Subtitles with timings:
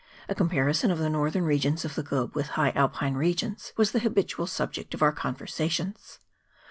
[0.27, 3.99] A comparison of the northern regions of the globe with high Alpine regions was the
[3.99, 6.17] habitual subject of our conversations.